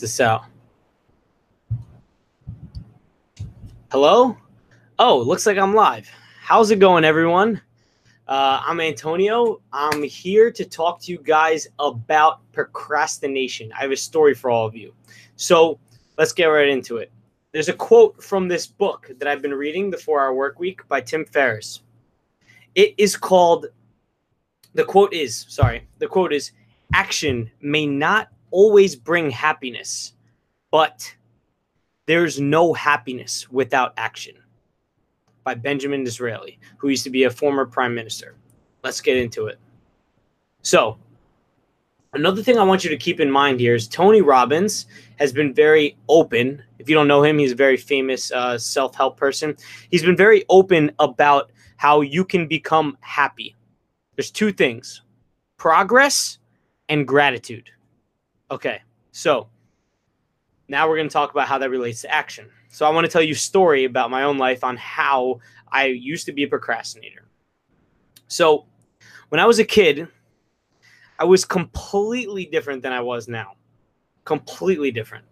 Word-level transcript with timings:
this 0.00 0.20
out. 0.20 0.44
Hello? 3.90 4.36
Oh, 4.98 5.18
looks 5.18 5.46
like 5.46 5.58
I'm 5.58 5.74
live. 5.74 6.08
How's 6.40 6.70
it 6.70 6.78
going, 6.78 7.04
everyone? 7.04 7.60
Uh, 8.26 8.60
I'm 8.66 8.80
Antonio. 8.80 9.60
I'm 9.72 10.02
here 10.02 10.50
to 10.50 10.64
talk 10.64 11.00
to 11.02 11.12
you 11.12 11.18
guys 11.18 11.66
about 11.78 12.40
procrastination. 12.52 13.72
I 13.72 13.80
have 13.80 13.90
a 13.90 13.96
story 13.96 14.34
for 14.34 14.50
all 14.50 14.66
of 14.66 14.76
you. 14.76 14.92
So 15.36 15.78
let's 16.18 16.32
get 16.32 16.46
right 16.46 16.68
into 16.68 16.98
it. 16.98 17.10
There's 17.52 17.70
a 17.70 17.72
quote 17.72 18.22
from 18.22 18.46
this 18.46 18.66
book 18.66 19.10
that 19.18 19.26
I've 19.26 19.40
been 19.40 19.54
reading, 19.54 19.90
The 19.90 19.96
Four 19.96 20.20
Hour 20.20 20.34
Work 20.34 20.58
Week 20.58 20.86
by 20.88 21.00
Tim 21.00 21.24
Ferriss. 21.24 21.80
It 22.74 22.94
is 22.98 23.16
called, 23.16 23.66
the 24.74 24.84
quote 24.84 25.14
is, 25.14 25.46
sorry, 25.48 25.88
the 25.98 26.06
quote 26.06 26.34
is, 26.34 26.52
action 26.92 27.50
may 27.62 27.86
not 27.86 28.28
always 28.50 28.96
bring 28.96 29.30
happiness, 29.30 30.14
but 30.70 31.14
there's 32.06 32.40
no 32.40 32.72
happiness 32.72 33.50
without 33.50 33.92
action. 33.96 34.34
By 35.44 35.54
Benjamin 35.54 36.04
Disraeli, 36.04 36.58
who 36.76 36.88
used 36.88 37.04
to 37.04 37.10
be 37.10 37.24
a 37.24 37.30
former 37.30 37.64
prime 37.64 37.94
minister. 37.94 38.34
Let's 38.82 39.00
get 39.00 39.16
into 39.16 39.46
it. 39.46 39.58
So, 40.62 40.98
another 42.12 42.42
thing 42.42 42.58
I 42.58 42.64
want 42.64 42.84
you 42.84 42.90
to 42.90 42.96
keep 42.96 43.20
in 43.20 43.30
mind 43.30 43.60
here 43.60 43.74
is 43.74 43.88
Tony 43.88 44.20
Robbins 44.20 44.86
has 45.18 45.32
been 45.32 45.54
very 45.54 45.96
open. 46.08 46.62
If 46.78 46.88
you 46.88 46.94
don't 46.94 47.08
know 47.08 47.22
him, 47.22 47.38
he's 47.38 47.52
a 47.52 47.56
very 47.56 47.76
famous 47.76 48.30
uh, 48.30 48.58
self 48.58 48.94
help 48.94 49.16
person. 49.16 49.56
He's 49.90 50.02
been 50.02 50.16
very 50.16 50.44
open 50.48 50.92
about 50.98 51.50
how 51.76 52.02
you 52.02 52.24
can 52.24 52.46
become 52.46 52.98
happy. 53.00 53.56
There's 54.16 54.30
two 54.30 54.52
things 54.52 55.02
progress 55.56 56.38
and 56.88 57.06
gratitude. 57.06 57.70
Okay, 58.50 58.80
so 59.12 59.48
now 60.68 60.88
we're 60.88 60.96
going 60.96 61.08
to 61.08 61.12
talk 61.12 61.30
about 61.30 61.48
how 61.48 61.58
that 61.58 61.70
relates 61.70 62.02
to 62.02 62.10
action. 62.10 62.48
So 62.70 62.86
I 62.86 62.90
want 62.90 63.04
to 63.04 63.10
tell 63.10 63.22
you 63.22 63.32
a 63.32 63.36
story 63.36 63.84
about 63.84 64.10
my 64.10 64.22
own 64.22 64.38
life 64.38 64.64
on 64.64 64.76
how 64.76 65.40
I 65.70 65.86
used 65.86 66.26
to 66.26 66.32
be 66.32 66.44
a 66.44 66.48
procrastinator. 66.48 67.24
So 68.26 68.66
when 69.28 69.40
I 69.40 69.46
was 69.46 69.58
a 69.58 69.64
kid, 69.64 70.08
I 71.18 71.24
was 71.24 71.44
completely 71.44 72.46
different 72.46 72.82
than 72.82 72.92
I 72.92 73.00
was 73.00 73.28
now. 73.28 73.56
Completely 74.24 74.90
different. 74.90 75.24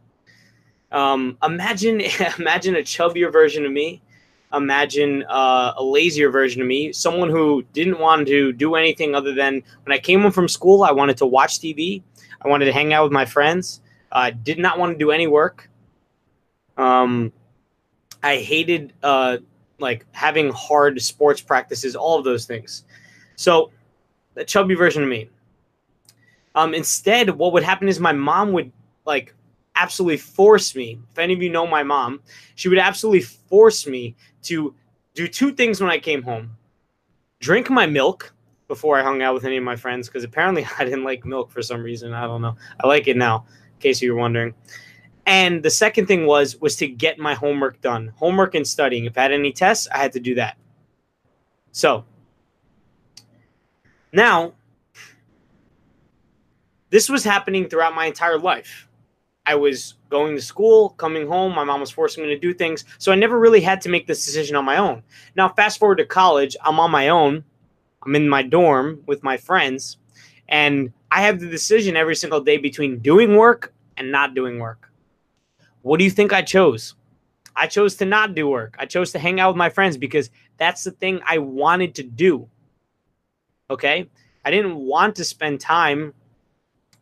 Um, 0.92 1.39
imagine, 1.42 2.01
imagine 2.39 2.77
a 2.77 2.80
chubbier 2.80 3.33
version 3.33 3.64
of 3.64 3.73
me. 3.73 4.03
Imagine 4.52 5.25
uh, 5.25 5.75
a 5.77 5.83
lazier 5.83 6.30
version 6.30 6.62
of 6.62 6.69
me. 6.69 6.92
Someone 6.92 7.30
who 7.30 7.64
didn't 7.72 7.98
want 7.98 8.27
to 8.28 8.52
do 8.52 8.75
anything 8.77 9.14
other 9.14 9.34
than 9.34 9.62
when 9.84 9.92
I 9.92 9.98
came 9.98 10.22
home 10.22 10.33
from 10.33 10.48
school, 10.48 10.84
I 10.84 10.92
wanted 10.92 11.16
to 11.19 11.27
watch 11.27 11.58
TV. 11.58 12.02
I 12.42 12.48
wanted 12.48 12.67
to 12.67 12.72
hang 12.72 12.92
out 12.92 13.05
with 13.05 13.12
my 13.12 13.24
friends. 13.24 13.80
I 14.12 14.28
uh, 14.28 14.33
did 14.42 14.58
not 14.58 14.78
want 14.78 14.92
to 14.92 14.98
do 14.98 15.11
any 15.11 15.27
work. 15.27 15.69
Um, 16.77 17.33
I 18.22 18.36
hated 18.36 18.92
uh, 19.02 19.39
like 19.78 20.06
having 20.12 20.50
hard 20.52 21.00
sports 21.02 21.41
practices, 21.41 21.97
all 21.97 22.19
of 22.19 22.24
those 22.24 22.47
things. 22.47 22.84
So, 23.34 23.70
the 24.34 24.44
chubby 24.44 24.74
version 24.74 25.02
of 25.02 25.08
me. 25.08 25.28
Um, 26.55 26.72
instead, 26.72 27.30
what 27.30 27.52
would 27.52 27.62
happen 27.62 27.89
is 27.89 28.00
my 28.00 28.12
mom 28.12 28.52
would 28.52 28.72
like 29.05 29.34
absolutely 29.77 30.16
force 30.16 30.74
me. 30.74 30.98
If 31.12 31.19
any 31.19 31.32
of 31.32 31.42
you 31.42 31.50
know 31.50 31.66
my 31.66 31.82
mom, 31.82 32.20
she 32.55 32.69
would 32.69 32.78
absolutely 32.78 33.22
force 33.22 33.86
me 33.86 34.16
to 34.42 34.74
do 35.14 35.28
two 35.28 35.52
things 35.52 35.80
when 35.80 35.91
I 35.91 35.98
came 35.98 36.22
home: 36.22 36.50
drink 37.41 37.70
my 37.70 37.86
milk 37.86 38.33
before 38.68 38.98
I 38.98 39.02
hung 39.02 39.22
out 39.22 39.34
with 39.34 39.44
any 39.44 39.56
of 39.56 39.64
my 39.64 39.77
friends 39.77 40.08
because 40.08 40.24
apparently 40.24 40.66
I 40.78 40.84
didn't 40.84 41.05
like 41.05 41.24
milk 41.24 41.50
for 41.50 41.62
some 41.62 41.83
reason. 41.83 42.12
I 42.12 42.22
don't 42.22 42.42
know. 42.42 42.56
I 42.83 42.86
like 42.86 43.08
it 43.08 43.16
now, 43.16 43.46
in 43.74 43.80
case 43.80 44.02
you 44.02 44.12
were 44.12 44.20
wondering. 44.20 44.55
And 45.27 45.62
the 45.62 45.70
second 45.70 46.06
thing 46.06 46.27
was 46.27 46.61
was 46.61 46.77
to 46.77 46.86
get 46.86 47.18
my 47.18 47.34
homework 47.34 47.80
done. 47.80 48.12
Homework 48.16 48.55
and 48.55 48.66
studying. 48.66 49.05
If 49.05 49.18
I 49.18 49.22
had 49.22 49.33
any 49.33 49.52
tests, 49.52 49.88
I 49.92 49.98
had 49.98 50.12
to 50.12 50.20
do 50.20 50.36
that. 50.36 50.56
So 51.72 52.05
now 54.12 54.55
this 56.90 57.08
was 57.08 57.24
happening 57.24 57.68
throughout 57.68 57.95
my 57.95 58.06
entire 58.06 58.39
life. 58.39 58.86
I 59.46 59.55
was 59.55 59.95
going 60.11 60.34
to 60.34 60.42
school, 60.42 60.90
coming 60.90 61.27
home, 61.27 61.55
my 61.55 61.64
mom 61.64 61.80
was 61.80 61.90
forcing 61.90 62.24
me 62.24 62.30
to 62.30 62.39
do 62.39 62.52
things. 62.52 62.84
So 62.98 63.12
I 63.12 63.14
never 63.14 63.39
really 63.39 63.61
had 63.61 63.80
to 63.83 63.89
make 63.89 64.07
this 64.07 64.24
decision 64.24 64.57
on 64.57 64.64
my 64.64 64.77
own. 64.77 65.02
Now, 65.36 65.48
fast 65.48 65.79
forward 65.79 65.98
to 65.98 66.05
college, 66.05 66.57
I'm 66.64 66.80
on 66.80 66.90
my 66.90 67.08
own 67.08 67.45
I'm 68.07 68.14
in 68.14 68.29
my 68.29 68.42
dorm 68.42 69.02
with 69.07 69.24
my 69.24 69.36
friends, 69.36 69.98
and 70.48 70.92
I 71.11 71.23
have 71.23 71.40
the 71.40 71.48
decision 71.48 71.96
every 71.96 72.14
single 72.14 72.40
day 72.40 72.57
between 72.57 73.01
doing 73.01 73.36
work 73.36 73.74
and 73.96 74.12
not 74.12 74.34
doing 74.34 74.61
work. 74.61 74.90
What 75.83 75.98
do 75.98 76.05
you 76.05 76.11
think 76.11 76.33
I 76.33 76.42
chose? 76.42 76.95
I 77.57 77.67
chose 77.67 77.96
to 77.96 78.05
not 78.05 78.34
do 78.34 78.48
work. 78.48 78.77
I 78.78 78.86
chose 78.86 79.11
to 79.13 79.18
hang 79.18 79.40
out 79.40 79.51
with 79.51 79.57
my 79.57 79.70
friends 79.70 79.96
because 79.96 80.30
that's 80.57 80.84
the 80.84 80.92
thing 80.92 81.20
I 81.27 81.39
wanted 81.39 81.96
to 81.96 82.05
do. 82.05 82.48
Okay? 83.70 84.08
I 84.45 84.51
didn't 84.52 84.77
want 84.77 85.17
to 85.17 85.24
spend 85.24 85.61
time 85.61 86.14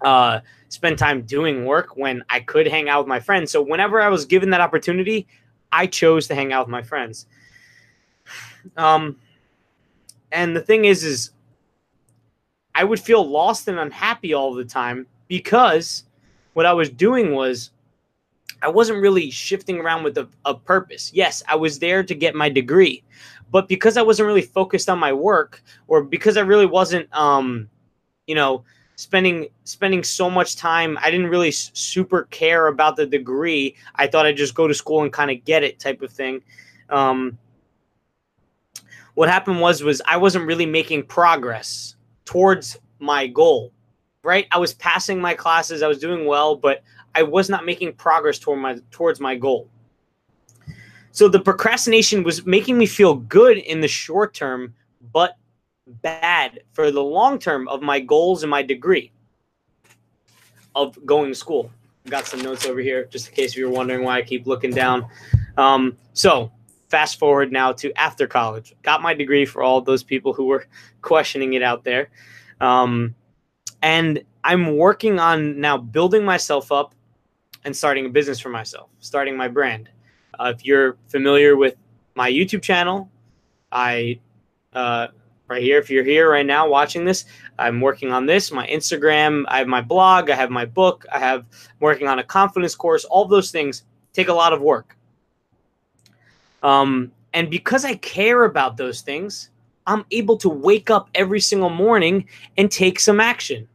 uh 0.03 0.41
spend 0.69 0.99
time 0.99 1.22
doing 1.22 1.65
work 1.65 1.97
when 1.97 2.22
I 2.28 2.41
could 2.41 2.66
hang 2.66 2.88
out 2.88 3.00
with 3.00 3.09
my 3.09 3.21
friends. 3.21 3.53
So 3.53 3.62
whenever 3.62 4.00
I 4.00 4.09
was 4.09 4.25
given 4.25 4.50
that 4.50 4.60
opportunity, 4.60 5.27
I 5.71 5.87
chose 5.87 6.27
to 6.28 6.34
hang 6.34 6.53
out 6.53 6.66
with 6.66 6.72
my 6.72 6.82
friends. 6.82 7.27
Um 8.77 9.16
and 10.32 10.56
the 10.56 10.60
thing 10.60 10.84
is, 10.84 11.05
is 11.05 11.31
I 12.75 12.84
would 12.84 12.99
feel 12.99 13.27
lost 13.27 13.69
and 13.69 13.78
unhappy 13.78 14.34
all 14.34 14.53
the 14.53 14.65
time 14.65 15.06
because 15.28 16.05
what 16.55 16.66
I 16.66 16.72
was 16.72 16.91
doing 16.91 17.32
was 17.32 17.71
I 18.62 18.69
wasn't 18.69 19.00
really 19.00 19.31
shifting 19.31 19.78
around 19.78 20.03
with 20.03 20.19
a, 20.19 20.28
a, 20.44 20.55
purpose. 20.55 21.12
Yes, 21.15 21.43
I 21.49 21.55
was 21.55 21.78
there 21.78 22.03
to 22.03 22.15
get 22.15 22.34
my 22.34 22.49
degree, 22.49 23.03
but 23.50 23.69
because 23.69 23.97
I 23.97 24.03
wasn't 24.03 24.26
really 24.26 24.43
focused 24.43 24.88
on 24.88 24.99
my 24.99 25.12
work, 25.12 25.62
or 25.87 26.03
because 26.03 26.37
I 26.37 26.41
really 26.41 26.66
wasn't, 26.66 27.12
um, 27.15 27.69
you 28.26 28.34
know, 28.34 28.65
spending 28.97 29.49
spending 29.65 30.03
so 30.03 30.31
much 30.31 30.56
time, 30.56 30.99
I 31.03 31.10
didn't 31.10 31.28
really 31.28 31.50
super 31.50 32.25
care 32.31 32.69
about 32.69 32.97
the 32.97 33.06
degree. 33.06 33.77
I 33.97 34.06
thought 34.06 34.27
I'd 34.27 34.37
just 34.37 34.55
go 34.55 34.69
to 34.69 34.75
school 34.75 35.03
and 35.03 35.12
kind 35.12 35.31
of 35.31 35.44
get 35.44 35.62
it, 35.62 35.78
type 35.78 36.03
of 36.03 36.10
thing. 36.10 36.43
Um, 36.91 37.38
what 39.15 39.28
happened 39.28 39.60
was 39.60 39.82
was 39.82 40.03
I 40.06 40.16
wasn't 40.16 40.47
really 40.47 40.66
making 40.66 41.05
progress 41.05 41.97
towards 42.25 42.78
my 42.99 43.27
goal. 43.27 43.72
Right? 44.22 44.47
I 44.53 44.59
was 44.59 44.72
passing 44.75 45.21
my 45.21 45.34
classes, 45.34 45.82
I 45.82 45.88
was 45.88 45.99
doing 45.99 46.25
well, 46.25 46.56
but 46.56 46.82
I 47.15 47.22
was 47.22 47.50
not 47.50 47.66
making 47.66 47.93
progress 47.94 48.38
toward 48.38 48.59
my 48.59 48.78
towards 48.91 49.21
my 49.21 49.37
goal. 49.37 49.69
So 51.11 51.28
the 51.28 51.38
procrastination 51.38 52.25
was 52.25 52.44
making 52.44 52.76
me 52.76 52.87
feel 52.87 53.15
good 53.15 53.59
in 53.59 53.81
the 53.81 53.87
short 53.87 54.34
term, 54.34 54.75
but 55.12 55.37
bad 55.87 56.61
for 56.72 56.91
the 56.91 57.03
long 57.03 57.39
term 57.39 57.69
of 57.69 57.83
my 57.83 58.00
goals 58.00 58.43
and 58.43 58.50
my 58.50 58.62
degree 58.62 59.12
of 60.75 60.99
going 61.06 61.31
to 61.31 61.34
school. 61.34 61.71
Got 62.09 62.27
some 62.27 62.43
notes 62.43 62.67
over 62.67 62.81
here 62.81 63.06
just 63.06 63.28
in 63.28 63.34
case 63.34 63.56
you 63.56 63.67
were 63.67 63.72
wondering 63.72 64.05
why 64.05 64.19
I 64.19 64.23
keep 64.23 64.47
looking 64.47 64.71
down. 64.71 65.06
Um, 65.56 65.97
so 66.12 66.53
fast 66.89 67.19
forward 67.19 67.50
now 67.50 67.73
to 67.73 67.93
after 67.99 68.27
college. 68.27 68.75
Got 68.83 69.03
my 69.03 69.15
degree 69.15 69.47
for 69.47 69.62
all 69.62 69.81
those 69.81 70.03
people 70.03 70.33
who 70.33 70.47
were 70.47 70.67
questioning 71.03 71.55
it 71.55 71.62
out 71.62 71.84
there. 71.84 72.09
Um, 72.61 73.15
and 73.83 74.23
I'm 74.43 74.77
working 74.77 75.19
on 75.19 75.61
now 75.61 75.77
building 75.77 76.25
myself 76.25 76.73
up 76.73 76.94
and 77.65 77.75
starting 77.75 78.06
a 78.06 78.09
business 78.11 78.39
for 78.41 78.50
myself, 78.50 78.91
starting 79.00 79.37
my 79.37 79.49
brand. 79.49 79.89
Uh, 80.39 80.53
if 80.55 80.65
you're 80.67 80.97
familiar 81.09 81.56
with 81.56 81.77
my 82.15 82.31
YouTube 82.31 82.62
channel, 82.62 83.11
I 83.73 84.21
uh, 84.75 85.09
right 85.49 85.62
here. 85.62 85.78
If 85.78 85.91
you're 85.91 86.05
here 86.05 86.31
right 86.31 86.47
now 86.47 86.69
watching 86.69 87.05
this, 87.05 87.25
I'm 87.59 87.81
working 87.81 88.12
on 88.12 88.27
this. 88.27 88.50
My 88.50 88.66
Instagram, 88.66 89.44
I 89.49 89.59
have 89.59 89.69
my 89.69 89.81
blog, 89.81 90.31
I 90.31 90.34
have 90.34 90.50
my 90.50 90.65
book, 90.65 91.06
I 91.12 91.19
have 91.19 91.41
I'm 91.41 91.81
working 91.81 92.09
on 92.09 92.19
a 92.19 92.25
confidence 92.25 92.75
course. 92.75 93.05
All 93.05 93.26
those 93.26 93.50
things 93.50 93.85
take 94.12 94.29
a 94.29 94.32
lot 94.32 94.52
of 94.52 94.61
work. 94.61 94.96
Um, 96.62 97.12
and 97.32 97.50
because 97.50 97.85
I 97.85 97.96
care 97.96 98.44
about 98.44 98.76
those 98.76 99.02
things, 99.02 99.50
I'm 99.87 100.05
able 100.11 100.37
to 100.38 100.49
wake 100.49 100.91
up 100.91 101.11
every 101.14 101.41
single 101.41 101.69
morning 101.69 102.26
and 102.56 102.70
take 102.70 102.99
some 102.99 103.20
action. 103.20 103.69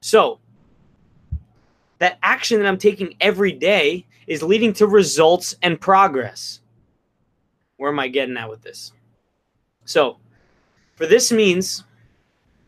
So, 0.00 0.38
that 1.98 2.18
action 2.22 2.60
that 2.60 2.68
I'm 2.68 2.78
taking 2.78 3.16
every 3.20 3.50
day 3.50 4.06
is 4.28 4.42
leading 4.44 4.72
to 4.74 4.86
results 4.86 5.56
and 5.62 5.80
progress. 5.80 6.60
Where 7.78 7.90
am 7.90 7.98
I 7.98 8.06
getting 8.06 8.36
at 8.36 8.48
with 8.48 8.62
this? 8.62 8.92
So, 9.88 10.18
for 10.96 11.06
this 11.06 11.32
means 11.32 11.84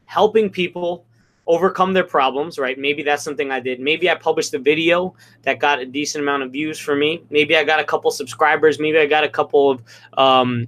helping 0.06 0.48
people 0.48 1.04
overcome 1.46 1.92
their 1.92 2.04
problems, 2.04 2.58
right? 2.58 2.78
Maybe 2.78 3.02
that's 3.02 3.22
something 3.22 3.50
I 3.50 3.60
did. 3.60 3.78
Maybe 3.78 4.08
I 4.08 4.14
published 4.14 4.54
a 4.54 4.58
video 4.58 5.14
that 5.42 5.58
got 5.58 5.80
a 5.80 5.84
decent 5.84 6.22
amount 6.22 6.44
of 6.44 6.50
views 6.50 6.78
for 6.78 6.96
me. 6.96 7.22
Maybe 7.28 7.56
I 7.58 7.64
got 7.64 7.78
a 7.78 7.84
couple 7.84 8.10
subscribers. 8.10 8.78
Maybe 8.78 8.98
I 8.98 9.04
got 9.04 9.24
a 9.24 9.28
couple 9.28 9.70
of 9.70 9.82
um, 10.16 10.66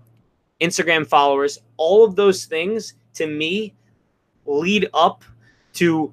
Instagram 0.61 1.07
followers. 1.07 1.59
All 1.79 2.05
of 2.05 2.17
those 2.17 2.45
things 2.45 2.95
to 3.15 3.27
me 3.27 3.73
lead 4.45 4.91
up 4.93 5.25
to 5.75 6.13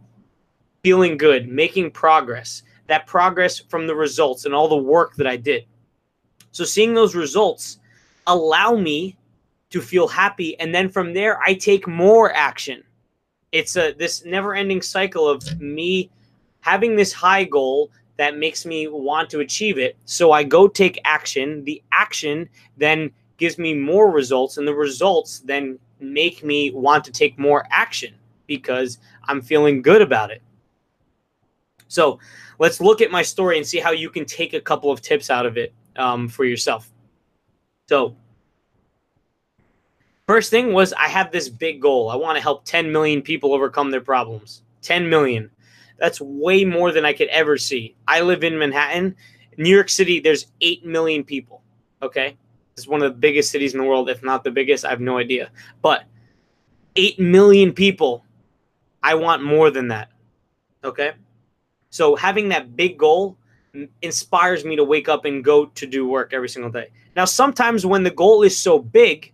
feeling 0.83 1.18
good, 1.18 1.50
making 1.50 1.91
progress, 1.91 2.63
that 2.88 3.07
progress 3.07 3.59
from 3.59 3.88
the 3.88 3.95
results 3.95 4.45
and 4.45 4.56
all 4.56 4.69
the 4.69 4.77
work 4.77 5.15
that 5.15 5.27
I 5.27 5.36
did. 5.36 5.65
So 6.51 6.63
seeing 6.63 6.94
those 6.94 7.13
results 7.13 7.80
allow 8.25 8.75
me 8.75 9.18
to 9.69 9.81
feel 9.81 10.07
happy 10.07 10.60
and 10.60 10.74
then 10.74 10.89
from 10.89 11.13
there 11.13 11.39
I 11.42 11.54
take 11.54 11.88
more 11.88 12.33
action. 12.33 12.83
It's 13.51 13.75
a 13.75 13.94
this 13.94 14.25
never-ending 14.25 14.81
cycle 14.81 15.27
of 15.27 15.60
me 15.60 16.10
having 16.62 16.95
this 16.95 17.13
high 17.13 17.44
goal 17.44 17.92
that 18.18 18.38
makes 18.38 18.66
me 18.66 18.88
want 18.88 19.30
to 19.30 19.39
achieve 19.39 19.77
it. 19.77 19.95
So 20.06 20.31
I 20.31 20.44
go 20.44 20.68
take 20.68 21.00
action. 21.06 21.63
The 21.63 21.81
action 21.92 22.50
then 22.77 23.12
gives 23.38 23.57
me 23.57 23.74
more 23.74 24.12
results 24.12 24.57
and 24.57 24.68
the 24.68 24.75
results 24.75 25.39
then 25.39 25.80
make 26.00 26.44
me 26.44 26.72
want 26.72 27.04
to 27.06 27.12
take 27.12 27.39
more 27.39 27.65
action 27.72 28.13
because 28.45 29.00
I'm 29.24 29.42
feeling 29.42 29.81
good 29.81 30.01
about 30.01 30.31
it. 30.31 30.42
So 31.88 32.19
let's 32.60 32.81
look 32.81 33.01
at 33.01 33.10
my 33.10 33.22
story 33.22 33.57
and 33.57 33.65
see 33.65 33.80
how 33.80 33.92
you 33.92 34.10
can 34.10 34.25
take 34.25 34.54
a 34.54 34.62
couple 34.62 34.92
of 34.92 35.01
tips 35.01 35.30
out 35.30 35.45
of 35.45 35.57
it 35.57 35.74
um, 35.95 36.27
for 36.27 36.45
yourself. 36.45 36.92
So, 37.88 38.15
first 40.30 40.52
thing 40.52 40.74
was 40.74 40.94
I 40.94 41.08
have 41.08 41.31
this 41.31 41.50
big 41.50 41.81
goal. 41.81 42.12
I 42.12 42.16
want 42.16 42.38
to 42.38 42.42
help 42.44 42.64
10 42.64 42.92
million 42.92 43.24
people 43.24 43.52
overcome 43.52 43.90
their 43.90 44.00
problems. 44.00 44.62
10 44.84 45.10
million. 45.10 45.50
That's 45.98 46.22
way 46.22 46.64
more 46.64 46.92
than 46.92 47.04
I 47.04 47.14
could 47.14 47.30
ever 47.30 47.58
see. 47.58 47.96
I 48.08 48.22
live 48.22 48.44
in 48.44 48.60
Manhattan. 48.60 49.16
New 49.58 49.74
York 49.74 49.90
City, 49.90 50.20
there's 50.20 50.46
8 50.62 50.86
million 50.86 51.24
people. 51.24 51.64
Okay. 52.04 52.38
It's 52.78 52.88
one 52.88 53.02
of 53.02 53.12
the 53.12 53.18
biggest 53.18 53.50
cities 53.50 53.74
in 53.74 53.80
the 53.80 53.88
world, 53.88 54.08
if 54.08 54.22
not 54.22 54.44
the 54.44 54.52
biggest. 54.52 54.86
I 54.86 54.92
have 54.92 55.02
no 55.02 55.18
idea. 55.18 55.50
But 55.81 56.04
8 56.96 57.20
million 57.20 57.74
people. 57.74 58.24
I 59.02 59.16
want 59.16 59.42
more 59.42 59.72
than 59.72 59.88
that. 59.88 60.12
Okay. 60.84 61.14
So 61.90 62.16
having 62.16 62.50
that 62.50 62.75
big 62.75 63.00
goal 63.00 63.36
inspires 64.04 64.64
me 64.64 64.75
to 64.75 64.84
wake 64.84 65.10
up 65.10 65.25
and 65.25 65.44
go 65.44 65.66
to 65.66 65.88
do 65.88 66.08
work 66.08 66.34
every 66.36 66.50
single 66.50 66.70
day. 66.70 66.90
Now, 67.16 67.25
sometimes 67.25 67.84
when 67.84 68.04
the 68.04 68.12
goal 68.12 68.44
is 68.44 68.56
so 68.56 68.78
big, 68.78 69.34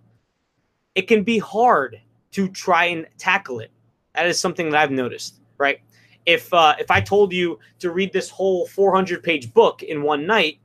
it 0.95 1.03
can 1.03 1.23
be 1.23 1.37
hard 1.37 2.01
to 2.31 2.47
try 2.49 2.85
and 2.85 3.05
tackle 3.17 3.59
it. 3.59 3.71
That 4.13 4.27
is 4.27 4.39
something 4.39 4.69
that 4.69 4.81
I've 4.81 4.91
noticed, 4.91 5.35
right? 5.57 5.79
If 6.25 6.51
uh, 6.53 6.75
if 6.79 6.89
I 6.89 7.01
told 7.01 7.31
you 7.31 7.59
to 7.79 7.91
read 7.91 8.11
this 8.11 8.29
whole 8.29 8.65
400 8.67 9.21
page 9.21 9.53
book 9.53 9.83
in 9.83 10.01
one 10.01 10.25
night, 10.25 10.59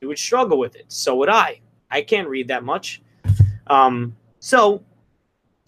you 0.00 0.08
would 0.08 0.18
struggle 0.18 0.58
with 0.58 0.76
it. 0.76 0.84
So 0.88 1.16
would 1.16 1.28
I. 1.28 1.60
I 1.90 2.02
can't 2.02 2.28
read 2.28 2.48
that 2.48 2.64
much. 2.64 3.00
Um, 3.68 4.14
so 4.40 4.82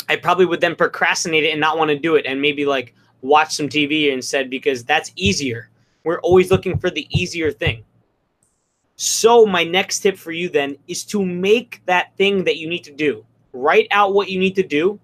I 0.09 0.17
probably 0.17 0.47
would 0.47 0.61
then 0.61 0.77
procrastinate 0.77 1.45
it 1.45 1.51
and 1.51 1.61
not 1.61 1.79
want 1.79 1.91
to 1.91 1.99
do 1.99 2.17
it, 2.17 2.27
and 2.27 2.41
maybe 2.41 2.67
like 2.67 2.95
watch 3.23 3.55
some 3.55 3.69
TV 3.69 4.13
instead 4.13 4.51
because 4.51 4.85
that's 4.85 5.13
easier. 5.17 5.71
We're 6.05 6.21
always 6.21 6.51
looking 6.51 6.79
for 6.79 6.91
the 6.91 7.07
easier 7.11 7.53
thing. 7.53 7.85
So, 8.97 9.47
my 9.47 9.65
next 9.65 10.01
tip 10.01 10.19
for 10.19 10.33
you 10.33 10.51
then 10.51 10.77
is 10.87 11.05
to 11.07 11.25
make 11.25 11.81
that 11.87 12.15
thing 12.17 12.45
that 12.45 12.59
you 12.59 12.69
need 12.69 12.85
to 12.85 12.93
do. 12.93 13.25
Write 13.53 13.89
out 13.91 14.15
what 14.15 14.29
you 14.29 14.39
need 14.39 14.55
to 14.57 14.63
do 14.63 14.99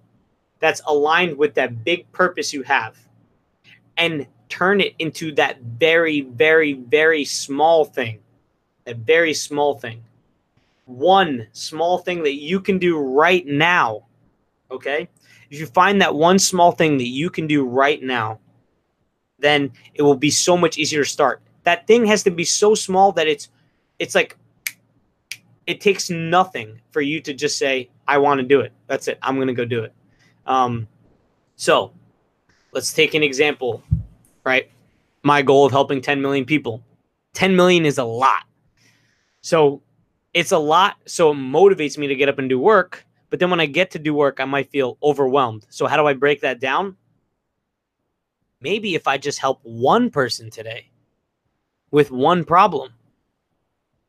that's 0.60 0.80
aligned 0.86 1.36
with 1.36 1.54
that 1.54 1.84
big 1.84 2.10
purpose 2.12 2.52
you 2.52 2.62
have 2.62 2.96
and 3.96 4.26
turn 4.48 4.80
it 4.80 4.94
into 4.98 5.32
that 5.32 5.60
very, 5.60 6.22
very, 6.22 6.74
very 6.74 7.24
small 7.24 7.84
thing. 7.84 8.20
That 8.84 8.98
very 8.98 9.34
small 9.34 9.74
thing. 9.78 10.02
One 10.84 11.48
small 11.52 11.98
thing 11.98 12.22
that 12.22 12.34
you 12.34 12.60
can 12.60 12.78
do 12.78 12.98
right 12.98 13.44
now. 13.46 14.04
Okay? 14.70 15.08
If 15.50 15.60
you 15.60 15.66
find 15.66 16.00
that 16.00 16.14
one 16.14 16.38
small 16.38 16.72
thing 16.72 16.98
that 16.98 17.08
you 17.08 17.30
can 17.30 17.46
do 17.46 17.64
right 17.64 18.02
now, 18.02 18.40
then 19.38 19.72
it 19.94 20.02
will 20.02 20.16
be 20.16 20.30
so 20.30 20.56
much 20.56 20.78
easier 20.78 21.04
to 21.04 21.10
start. 21.10 21.42
That 21.64 21.86
thing 21.86 22.06
has 22.06 22.22
to 22.24 22.30
be 22.30 22.44
so 22.44 22.74
small 22.74 23.12
that 23.12 23.26
it's 23.26 23.48
it's 23.98 24.14
like 24.14 24.36
it 25.66 25.80
takes 25.80 26.10
nothing 26.10 26.80
for 26.90 27.00
you 27.00 27.20
to 27.20 27.34
just 27.34 27.58
say, 27.58 27.90
I 28.06 28.18
want 28.18 28.40
to 28.40 28.46
do 28.46 28.60
it. 28.60 28.72
That's 28.86 29.08
it. 29.08 29.18
I'm 29.22 29.34
going 29.34 29.48
to 29.48 29.54
go 29.54 29.64
do 29.64 29.82
it. 29.82 29.92
Um, 30.46 30.86
so 31.56 31.92
let's 32.72 32.92
take 32.92 33.14
an 33.14 33.22
example, 33.22 33.82
right? 34.44 34.70
My 35.22 35.42
goal 35.42 35.66
of 35.66 35.72
helping 35.72 36.00
10 36.00 36.22
million 36.22 36.44
people. 36.44 36.82
10 37.34 37.56
million 37.56 37.84
is 37.84 37.98
a 37.98 38.04
lot. 38.04 38.44
So 39.40 39.82
it's 40.32 40.52
a 40.52 40.58
lot. 40.58 40.96
So 41.06 41.32
it 41.32 41.36
motivates 41.36 41.98
me 41.98 42.06
to 42.06 42.14
get 42.14 42.28
up 42.28 42.38
and 42.38 42.48
do 42.48 42.58
work. 42.58 43.04
But 43.28 43.40
then 43.40 43.50
when 43.50 43.60
I 43.60 43.66
get 43.66 43.90
to 43.92 43.98
do 43.98 44.14
work, 44.14 44.38
I 44.38 44.44
might 44.44 44.70
feel 44.70 44.98
overwhelmed. 45.02 45.66
So 45.68 45.86
how 45.86 45.96
do 45.96 46.06
I 46.06 46.14
break 46.14 46.42
that 46.42 46.60
down? 46.60 46.96
Maybe 48.60 48.94
if 48.94 49.08
I 49.08 49.18
just 49.18 49.40
help 49.40 49.60
one 49.62 50.10
person 50.10 50.48
today 50.48 50.90
with 51.90 52.10
one 52.10 52.44
problem. 52.44 52.92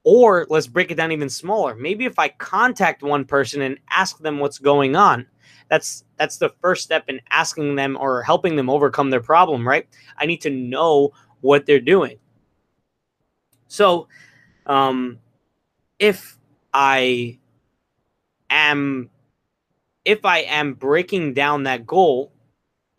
Or 0.09 0.47
let's 0.49 0.67
break 0.67 0.89
it 0.89 0.95
down 0.95 1.11
even 1.11 1.27
smaller. 1.27 1.75
Maybe 1.75 2.05
if 2.05 2.17
I 2.17 2.29
contact 2.29 3.03
one 3.03 3.25
person 3.25 3.61
and 3.61 3.77
ask 3.89 4.19
them 4.19 4.39
what's 4.39 4.57
going 4.57 4.95
on, 4.95 5.27
that's 5.69 6.05
that's 6.15 6.37
the 6.37 6.47
first 6.61 6.85
step 6.85 7.09
in 7.09 7.19
asking 7.29 7.75
them 7.75 7.97
or 7.99 8.23
helping 8.23 8.55
them 8.55 8.69
overcome 8.69 9.09
their 9.09 9.19
problem, 9.19 9.67
right? 9.67 9.85
I 10.17 10.25
need 10.25 10.39
to 10.43 10.49
know 10.49 11.11
what 11.41 11.65
they're 11.65 11.81
doing. 11.81 12.19
So, 13.67 14.07
um, 14.65 15.19
if 15.99 16.39
I 16.73 17.37
am 18.49 19.09
if 20.05 20.23
I 20.23 20.37
am 20.43 20.75
breaking 20.75 21.33
down 21.33 21.63
that 21.63 21.85
goal 21.85 22.31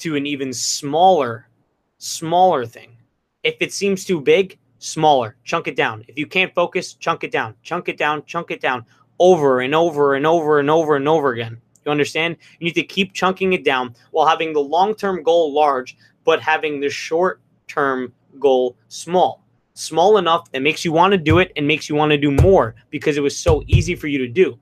to 0.00 0.14
an 0.14 0.26
even 0.26 0.52
smaller, 0.52 1.48
smaller 1.96 2.66
thing. 2.66 2.98
If 3.44 3.56
it 3.60 3.72
seems 3.72 4.04
too 4.04 4.20
big, 4.20 4.58
smaller, 4.78 5.36
chunk 5.44 5.68
it 5.68 5.76
down. 5.76 6.04
If 6.08 6.18
you 6.18 6.26
can't 6.26 6.54
focus, 6.54 6.94
chunk 6.94 7.24
it 7.24 7.30
down, 7.30 7.54
chunk 7.62 7.88
it 7.88 7.98
down, 7.98 8.24
chunk 8.24 8.50
it 8.50 8.60
down 8.60 8.84
over 9.18 9.60
and 9.60 9.74
over 9.74 10.14
and 10.14 10.26
over 10.26 10.60
and 10.60 10.70
over 10.70 10.96
and 10.96 11.08
over 11.08 11.32
again. 11.32 11.60
You 11.84 11.90
understand? 11.90 12.36
You 12.58 12.66
need 12.66 12.74
to 12.74 12.82
keep 12.82 13.12
chunking 13.12 13.52
it 13.52 13.64
down 13.64 13.94
while 14.10 14.26
having 14.26 14.52
the 14.52 14.60
long 14.60 14.94
term 14.94 15.22
goal 15.22 15.52
large, 15.52 15.96
but 16.24 16.40
having 16.40 16.80
the 16.80 16.90
short 16.90 17.40
term 17.66 18.12
goal 18.38 18.76
small. 18.88 19.44
Small 19.74 20.18
enough 20.18 20.50
that 20.50 20.60
makes 20.60 20.84
you 20.84 20.92
want 20.92 21.12
to 21.12 21.18
do 21.18 21.38
it 21.38 21.52
and 21.56 21.66
makes 21.66 21.88
you 21.88 21.94
want 21.94 22.10
to 22.10 22.18
do 22.18 22.30
more 22.30 22.74
because 22.90 23.16
it 23.16 23.22
was 23.22 23.38
so 23.38 23.62
easy 23.68 23.94
for 23.94 24.08
you 24.08 24.18
to 24.18 24.28
do. 24.28 24.58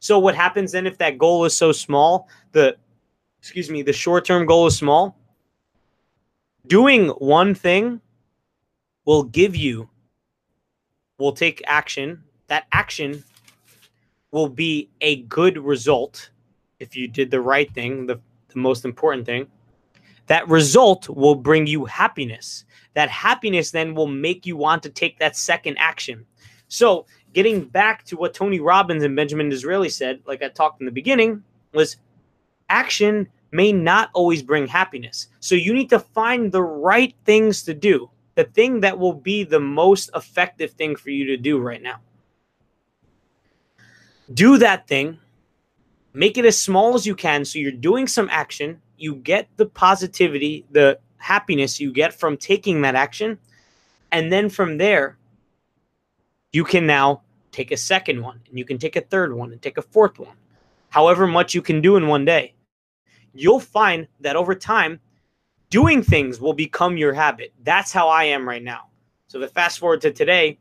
So 0.00 0.18
what 0.18 0.34
happens 0.34 0.72
then 0.72 0.86
if 0.86 0.98
that 0.98 1.16
goal 1.16 1.44
is 1.46 1.56
so 1.56 1.72
small? 1.72 2.28
The 2.52 2.76
excuse 3.38 3.70
me, 3.70 3.82
the 3.82 3.92
short-term 3.92 4.46
goal 4.46 4.66
is 4.66 4.76
small. 4.76 5.18
Doing 6.66 7.08
one 7.08 7.54
thing 7.54 8.00
will 9.04 9.24
give 9.24 9.54
you 9.56 9.88
will 11.18 11.32
take 11.32 11.62
action. 11.66 12.22
That 12.48 12.66
action 12.72 13.22
will 14.30 14.48
be 14.48 14.90
a 15.00 15.22
good 15.22 15.58
result 15.58 16.30
if 16.80 16.96
you 16.96 17.08
did 17.08 17.30
the 17.30 17.40
right 17.40 17.72
thing, 17.72 18.06
the, 18.06 18.20
the 18.48 18.58
most 18.58 18.84
important 18.84 19.26
thing. 19.26 19.46
That 20.26 20.48
result 20.48 21.08
will 21.08 21.34
bring 21.34 21.66
you 21.66 21.84
happiness. 21.84 22.64
That 22.94 23.10
happiness 23.10 23.70
then 23.70 23.94
will 23.94 24.06
make 24.06 24.46
you 24.46 24.56
want 24.56 24.82
to 24.84 24.88
take 24.88 25.18
that 25.18 25.36
second 25.36 25.76
action. 25.78 26.26
So 26.68 27.06
getting 27.32 27.64
back 27.64 28.04
to 28.06 28.16
what 28.16 28.34
Tony 28.34 28.60
Robbins 28.60 29.04
and 29.04 29.14
Benjamin 29.14 29.48
Disraeli 29.48 29.88
said, 29.88 30.20
like 30.26 30.42
I 30.42 30.48
talked 30.48 30.80
in 30.80 30.86
the 30.86 30.92
beginning, 30.92 31.42
was 31.72 31.96
action 32.68 33.28
may 33.52 33.72
not 33.72 34.10
always 34.14 34.42
bring 34.42 34.66
happiness. 34.66 35.28
So 35.40 35.54
you 35.54 35.74
need 35.74 35.90
to 35.90 36.00
find 36.00 36.50
the 36.50 36.62
right 36.62 37.14
things 37.24 37.62
to 37.64 37.74
do, 37.74 38.10
the 38.34 38.44
thing 38.44 38.80
that 38.80 38.98
will 38.98 39.12
be 39.12 39.44
the 39.44 39.60
most 39.60 40.10
effective 40.14 40.72
thing 40.72 40.96
for 40.96 41.10
you 41.10 41.26
to 41.26 41.36
do 41.36 41.58
right 41.58 41.82
now. 41.82 42.00
Do 44.32 44.58
that 44.58 44.88
thing, 44.88 45.18
make 46.12 46.38
it 46.38 46.44
as 46.44 46.58
small 46.58 46.94
as 46.94 47.06
you 47.06 47.14
can 47.14 47.44
so 47.44 47.58
you're 47.58 47.70
doing 47.70 48.06
some 48.06 48.28
action, 48.30 48.80
you 48.96 49.16
get 49.16 49.48
the 49.56 49.66
positivity, 49.66 50.64
the 50.70 50.98
happiness 51.18 51.80
you 51.80 51.92
get 51.92 52.14
from 52.14 52.36
taking 52.36 52.82
that 52.82 52.94
action, 52.94 53.38
and 54.10 54.32
then 54.32 54.48
from 54.48 54.78
there, 54.78 55.18
you 56.52 56.64
can 56.64 56.86
now 56.86 57.22
take 57.50 57.70
a 57.70 57.76
second 57.76 58.22
one 58.22 58.40
and 58.48 58.58
you 58.58 58.64
can 58.64 58.78
take 58.78 58.96
a 58.96 59.00
third 59.00 59.34
one 59.34 59.52
and 59.52 59.60
take 59.60 59.76
a 59.76 59.82
fourth 59.82 60.18
one. 60.18 60.36
However 60.88 61.26
much 61.26 61.54
you 61.54 61.62
can 61.62 61.80
do 61.80 61.96
in 61.96 62.06
one 62.06 62.24
day. 62.24 62.54
You'll 63.32 63.60
find 63.60 64.06
that 64.20 64.36
over 64.36 64.54
time, 64.54 65.00
doing 65.70 66.02
things 66.02 66.40
will 66.40 66.52
become 66.52 66.96
your 66.96 67.12
habit. 67.12 67.52
That's 67.62 67.92
how 67.92 68.08
I 68.08 68.24
am 68.24 68.48
right 68.48 68.62
now. 68.62 68.88
So, 69.28 69.38
the 69.38 69.48
fast 69.48 69.78
forward 69.78 70.00
to 70.02 70.12
today, 70.12 70.58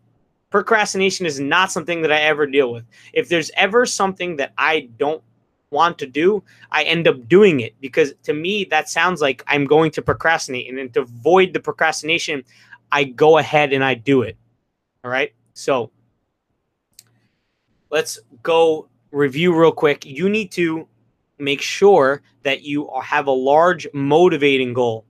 procrastination 0.49 1.25
is 1.25 1.39
not 1.39 1.71
something 1.71 2.01
that 2.01 2.11
I 2.11 2.21
ever 2.21 2.45
deal 2.45 2.71
with. 2.71 2.85
If 3.13 3.29
there's 3.29 3.51
ever 3.55 3.85
something 3.85 4.35
that 4.37 4.53
I 4.57 4.89
don't 4.97 5.21
want 5.73 5.97
to 5.99 6.07
do, 6.07 6.43
I 6.71 6.83
end 6.83 7.07
up 7.07 7.27
doing 7.27 7.59
it 7.59 7.73
because 7.81 8.13
to 8.23 8.33
me, 8.33 8.63
that 8.65 8.89
sounds 8.89 9.19
like 9.19 9.43
I'm 9.47 9.65
going 9.65 9.91
to 9.91 10.01
procrastinate. 10.01 10.69
And 10.69 10.77
then 10.77 10.89
to 10.91 11.01
avoid 11.01 11.53
the 11.53 11.59
procrastination, 11.59 12.43
I 12.91 13.03
go 13.03 13.39
ahead 13.39 13.73
and 13.73 13.83
I 13.83 13.95
do 13.95 14.21
it. 14.21 14.37
All 15.03 15.11
right. 15.11 15.33
So 15.53 15.91
let's 17.89 18.19
go 18.43 18.87
review 19.11 19.59
real 19.59 19.71
quick. 19.71 20.05
You 20.05 20.29
need 20.29 20.51
to 20.53 20.87
make 21.39 21.61
sure 21.61 22.21
that 22.43 22.63
you 22.63 22.89
have 23.03 23.27
a 23.27 23.31
large 23.31 23.87
motivating 23.93 24.73
goal. 24.73 25.05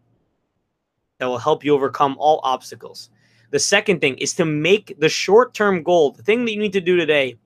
that 1.20 1.28
will 1.28 1.38
help 1.38 1.64
you 1.64 1.74
overcome 1.74 2.16
all 2.20 2.42
obstacles. 2.44 3.10
The 3.52 3.60
second 3.60 4.02
thing 4.02 4.18
is 4.18 4.34
to 4.34 4.46
make 4.46 4.96
the 5.00 5.10
short 5.10 5.54
term 5.54 5.84
goal, 5.84 6.12
the 6.12 6.24
thing 6.24 6.44
that 6.44 6.52
you 6.52 6.60
need 6.60 6.74
to 6.74 6.82
do 6.82 6.98
today, 6.98 7.38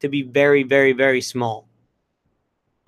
to 0.00 0.08
be 0.08 0.22
very, 0.22 0.62
very, 0.62 0.92
very 0.92 1.20
small. 1.20 1.66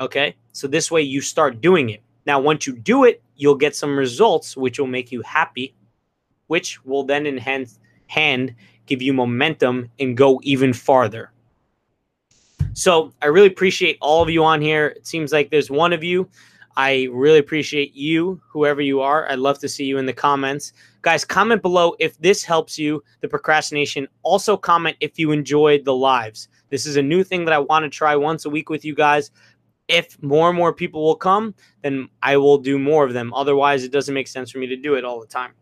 Okay. 0.00 0.36
So 0.52 0.68
this 0.68 0.90
way 0.90 1.02
you 1.02 1.20
start 1.20 1.60
doing 1.60 1.90
it. 1.90 2.02
Now, 2.24 2.40
once 2.40 2.66
you 2.66 2.76
do 2.76 3.04
it, 3.04 3.22
you'll 3.36 3.56
get 3.56 3.74
some 3.74 3.98
results 3.98 4.56
which 4.56 4.78
will 4.78 4.86
make 4.86 5.10
you 5.10 5.22
happy, 5.22 5.74
which 6.46 6.84
will 6.84 7.04
then 7.04 7.26
enhance 7.26 7.78
hand 8.06 8.54
give 8.86 9.02
you 9.02 9.12
momentum 9.12 9.90
and 9.98 10.16
go 10.16 10.40
even 10.42 10.72
farther. 10.72 11.32
So 12.74 13.12
I 13.22 13.26
really 13.26 13.48
appreciate 13.48 13.98
all 14.00 14.22
of 14.22 14.30
you 14.30 14.44
on 14.44 14.60
here. 14.60 14.88
It 14.88 15.06
seems 15.06 15.32
like 15.32 15.50
there's 15.50 15.70
one 15.70 15.92
of 15.92 16.04
you. 16.04 16.28
I 16.76 17.08
really 17.10 17.38
appreciate 17.38 17.94
you, 17.94 18.40
whoever 18.48 18.80
you 18.80 19.00
are. 19.00 19.28
I'd 19.28 19.40
love 19.40 19.58
to 19.60 19.68
see 19.68 19.84
you 19.84 19.98
in 19.98 20.06
the 20.06 20.12
comments. 20.12 20.72
Guys, 21.02 21.24
comment 21.24 21.60
below 21.60 21.96
if 21.98 22.16
this 22.18 22.44
helps 22.44 22.78
you, 22.78 23.02
the 23.20 23.28
procrastination. 23.28 24.06
Also, 24.22 24.56
comment 24.56 24.96
if 25.00 25.18
you 25.18 25.32
enjoyed 25.32 25.84
the 25.84 25.94
lives. 25.94 26.48
This 26.70 26.86
is 26.86 26.96
a 26.96 27.02
new 27.02 27.24
thing 27.24 27.44
that 27.46 27.54
I 27.54 27.58
want 27.58 27.82
to 27.82 27.88
try 27.88 28.14
once 28.14 28.44
a 28.44 28.50
week 28.50 28.70
with 28.70 28.84
you 28.84 28.94
guys. 28.94 29.32
If 29.88 30.22
more 30.22 30.50
and 30.50 30.56
more 30.56 30.72
people 30.72 31.02
will 31.02 31.16
come, 31.16 31.54
then 31.82 32.08
I 32.22 32.36
will 32.36 32.58
do 32.58 32.78
more 32.78 33.04
of 33.04 33.12
them. 33.12 33.34
Otherwise, 33.34 33.82
it 33.82 33.90
doesn't 33.90 34.14
make 34.14 34.28
sense 34.28 34.50
for 34.50 34.58
me 34.58 34.68
to 34.68 34.76
do 34.76 34.94
it 34.94 35.04
all 35.04 35.18
the 35.18 35.26
time. 35.26 35.54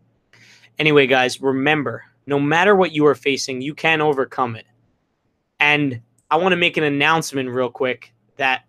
Anyway, 0.77 1.07
guys, 1.07 1.41
remember 1.41 2.03
no 2.27 2.39
matter 2.39 2.75
what 2.75 2.91
you 2.91 3.07
are 3.07 3.15
facing, 3.15 3.61
you 3.61 3.73
can 3.73 4.01
overcome 4.01 4.55
it. 4.55 4.65
And 5.59 6.01
I 6.29 6.37
want 6.37 6.51
to 6.51 6.57
make 6.57 6.77
an 6.77 6.83
announcement 6.83 7.49
real 7.49 7.69
quick 7.69 8.13
that 8.35 8.65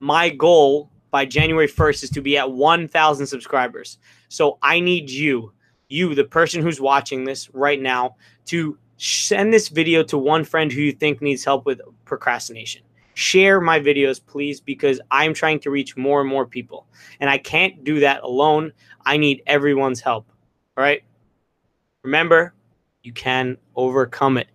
my 0.00 0.28
goal 0.28 0.90
by 1.10 1.24
January 1.24 1.68
1st 1.68 2.04
is 2.04 2.10
to 2.10 2.20
be 2.20 2.36
at 2.36 2.52
1,000 2.52 3.26
subscribers. 3.26 3.98
So 4.28 4.58
I 4.62 4.80
need 4.80 5.10
you, 5.10 5.52
you, 5.88 6.14
the 6.14 6.24
person 6.24 6.62
who's 6.62 6.80
watching 6.80 7.24
this 7.24 7.48
right 7.54 7.80
now, 7.80 8.16
to 8.46 8.76
send 8.98 9.54
this 9.54 9.68
video 9.68 10.02
to 10.02 10.18
one 10.18 10.44
friend 10.44 10.70
who 10.70 10.82
you 10.82 10.92
think 10.92 11.22
needs 11.22 11.44
help 11.44 11.64
with 11.64 11.80
procrastination. 12.04 12.82
Share 13.14 13.60
my 13.60 13.80
videos, 13.80 14.24
please, 14.24 14.60
because 14.60 15.00
I'm 15.10 15.34
trying 15.34 15.60
to 15.60 15.70
reach 15.70 15.96
more 15.96 16.20
and 16.20 16.28
more 16.28 16.46
people. 16.46 16.86
And 17.20 17.30
I 17.30 17.38
can't 17.38 17.82
do 17.84 18.00
that 18.00 18.22
alone. 18.22 18.72
I 19.06 19.16
need 19.16 19.42
everyone's 19.46 20.00
help. 20.00 20.30
All 20.76 20.84
right. 20.84 21.02
Remember, 22.02 22.54
you 23.02 23.12
can 23.12 23.56
overcome 23.74 24.36
it. 24.36 24.48